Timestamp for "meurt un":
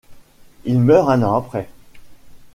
0.79-1.21